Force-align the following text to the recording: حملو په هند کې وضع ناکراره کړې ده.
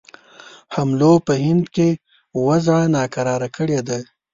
حملو 0.75 1.13
په 1.27 1.33
هند 1.45 1.65
کې 1.75 1.89
وضع 2.45 2.79
ناکراره 2.95 3.47
کړې 3.57 3.79
ده. 3.87 3.99